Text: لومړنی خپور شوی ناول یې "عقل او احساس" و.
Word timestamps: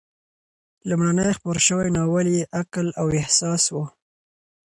لومړنی 0.89 1.29
خپور 1.37 1.57
شوی 1.67 1.87
ناول 1.97 2.27
یې 2.35 2.49
"عقل 2.59 2.87
او 3.01 3.07
احساس" 3.19 3.63
و. 3.73 3.75